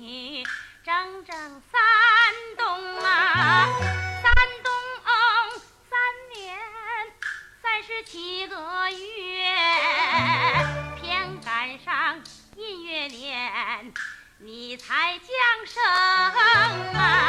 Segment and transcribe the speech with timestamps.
[0.00, 0.46] 你
[0.84, 1.80] 整整三
[2.56, 3.66] 冬啊，
[4.22, 4.72] 三冬
[5.04, 5.98] 哦，三
[6.32, 6.56] 年
[7.60, 8.54] 三十七个
[8.90, 9.56] 月，
[11.00, 12.22] 偏赶上
[12.54, 13.92] 阴月年，
[14.38, 15.82] 你才降生
[16.94, 17.27] 啊。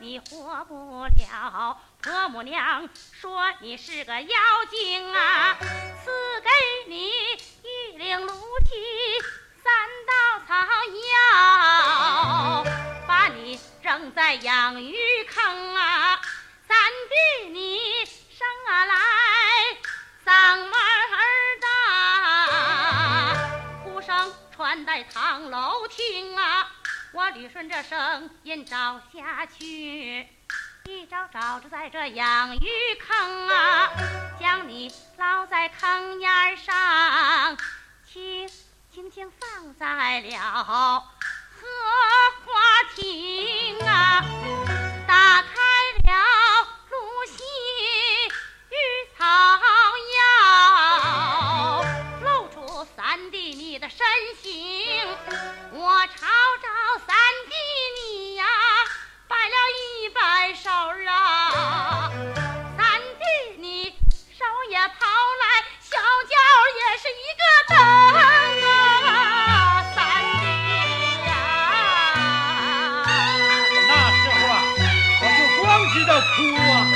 [0.00, 1.80] 你活不了。
[2.00, 2.88] 婆母娘
[3.20, 4.36] 说你是个妖
[4.70, 5.56] 精啊，
[6.04, 6.48] 赐给
[6.86, 9.20] 你一领芦屐，
[9.64, 9.74] 三
[10.06, 10.12] 道
[10.46, 10.54] 草
[11.12, 12.64] 药，
[13.08, 16.20] 把你扔在养鱼坑啊，
[16.68, 16.78] 三
[17.42, 18.46] 弟你生
[18.86, 18.94] 来
[20.24, 23.36] 嗓门儿大，
[23.82, 26.70] 哭声传在堂楼听啊。
[27.12, 30.28] 我捋顺着声音找下去，
[30.84, 32.68] 一找找着在这养鱼
[33.00, 33.90] 坑啊，
[34.38, 37.56] 将你捞在坑沿上，
[38.04, 38.46] 轻
[38.92, 41.02] 轻轻放在了荷
[42.44, 43.37] 花亭。
[76.08, 76.26] 要哭
[76.56, 76.88] 啊！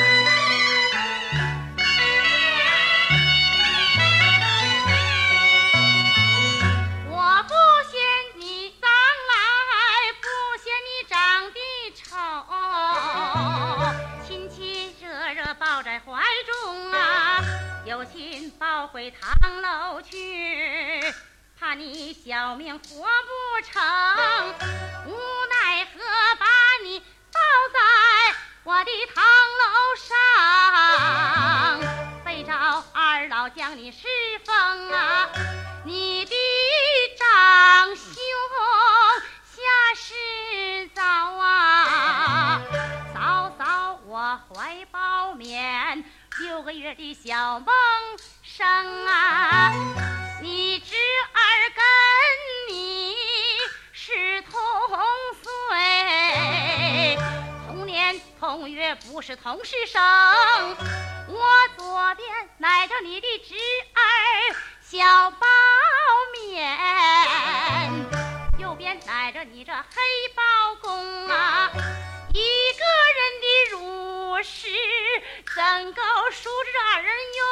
[7.11, 7.53] 我不
[7.91, 8.01] 嫌
[8.37, 8.89] 你脏
[9.29, 9.37] 来，
[10.23, 10.25] 不
[10.63, 11.13] 嫌你长
[11.53, 11.61] 得
[11.95, 12.09] 丑，
[14.27, 14.57] 亲亲
[14.99, 17.45] 热热抱在怀中啊，
[17.85, 21.13] 有心抱回堂楼去，
[21.61, 23.79] 怕你小命活不成。
[33.93, 34.09] 是
[34.47, 35.29] 风啊，
[35.85, 36.35] 你的
[37.19, 38.15] 长兄
[39.45, 39.61] 下
[39.95, 42.63] 世早啊，
[43.15, 46.03] 早早我怀抱面
[46.41, 47.69] 六个月的小梦
[48.43, 49.71] 生啊，
[50.41, 50.95] 你侄
[51.35, 51.41] 儿
[51.77, 53.15] 跟你
[53.93, 54.59] 是同
[55.43, 57.19] 岁，
[57.67, 60.01] 同年同月不是同时生。
[61.29, 61.39] 我
[61.77, 62.29] 左边
[62.59, 63.55] 乃着你的侄
[63.95, 64.01] 儿
[64.81, 65.47] 小包
[66.37, 66.59] 勉
[68.59, 69.83] 右边乃着你这黑
[70.35, 71.71] 包公啊
[72.35, 72.85] 一个
[73.19, 74.69] 人的乳汁
[75.55, 77.43] 怎够叔侄二人用？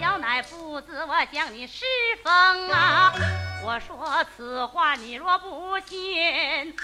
[0.00, 1.84] 小奶父子我将你侍
[2.22, 3.12] 奉啊
[3.64, 6.76] 我说此话你若不信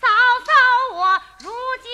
[0.00, 0.08] 嫂
[0.46, 0.52] 嫂
[0.94, 1.52] 我如
[1.82, 1.92] 今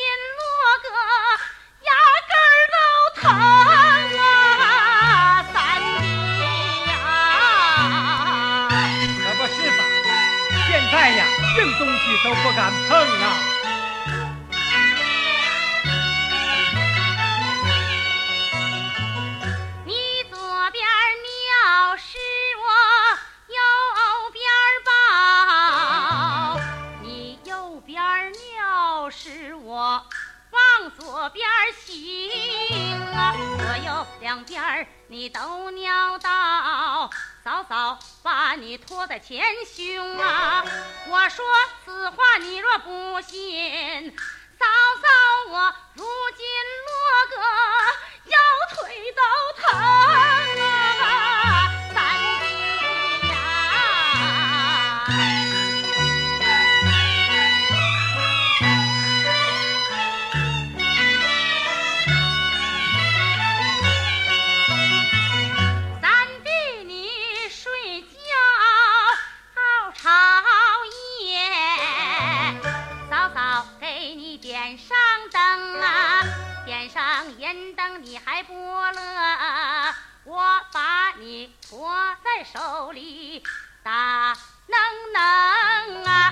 [19.85, 19.93] 你
[20.31, 20.83] 左边
[21.21, 22.17] 尿是
[22.65, 22.67] 我
[23.53, 23.61] 右
[24.33, 24.41] 边
[24.87, 24.89] 抱
[27.03, 28.01] 你右边
[28.33, 30.03] 尿是我
[30.51, 32.31] 往左边行
[33.59, 37.11] 左右两边你都尿到
[37.47, 40.65] 嫂嫂把你拖在前胸啊
[41.07, 41.45] 我说
[41.85, 44.11] 此话你若不信
[44.59, 44.67] 嫂
[45.01, 46.05] 嫂我如
[46.37, 46.45] 今
[46.89, 47.46] 落个
[81.73, 81.91] 握
[82.25, 83.43] 在手里，
[83.83, 86.26] 打能能啊！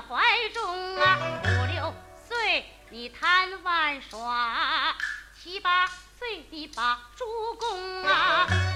[0.00, 1.94] 怀中啊五六
[2.28, 4.94] 岁你贪玩耍
[5.40, 7.24] 七八岁你把猪
[7.58, 8.73] 供啊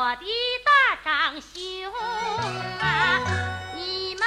[0.00, 0.24] 我的
[0.64, 0.70] 大
[1.02, 1.92] 长兄
[2.78, 3.18] 啊，
[3.74, 4.22] 你们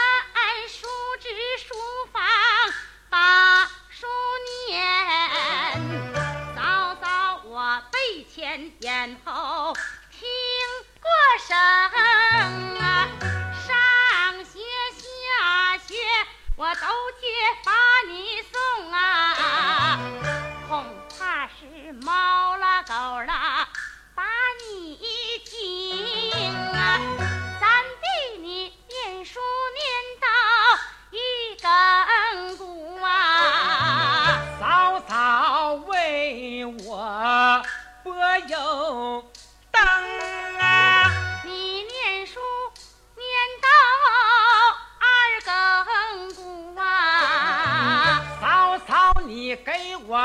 [0.68, 0.86] 书
[1.22, 1.30] 知
[1.66, 1.74] 书
[2.12, 2.22] 房
[3.10, 4.06] 把书
[4.68, 4.76] 念，
[6.58, 7.06] 早早
[7.46, 9.74] 我背前言后
[10.12, 10.28] 听
[11.00, 11.10] 过
[11.48, 13.08] 声啊，
[13.66, 14.60] 上学
[14.98, 15.96] 下学
[16.58, 17.22] 我都去
[17.64, 17.72] 把
[18.10, 18.60] 你送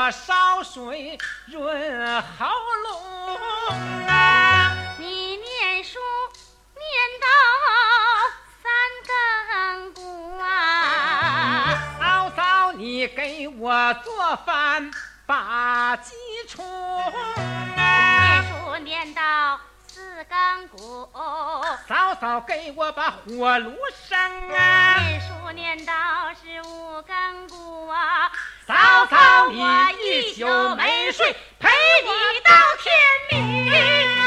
[0.07, 1.17] 我烧水
[1.47, 2.45] 润喉
[2.81, 5.99] 咙啊，你念书
[6.75, 7.27] 念到
[8.63, 8.71] 三
[9.05, 14.89] 更鼓啊，嫂嫂你给我做饭
[15.25, 16.13] 把鸡
[16.47, 16.65] 虫
[17.75, 21.09] 念啊，书念到四更鼓，
[21.85, 23.75] 嫂嫂给我把火炉
[24.07, 24.17] 生
[24.51, 24.99] 啊。
[25.01, 25.93] 念书念到
[26.41, 28.31] 十五更鼓啊，
[28.67, 28.73] 嫂
[29.09, 31.69] 嫂我一宿没睡陪
[32.03, 32.09] 你
[32.43, 32.51] 到
[32.83, 34.26] 天明。